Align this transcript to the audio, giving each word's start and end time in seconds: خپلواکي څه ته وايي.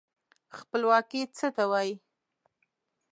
خپلواکي 0.57 1.21
څه 1.37 1.47
ته 1.55 1.63
وايي. 1.71 1.93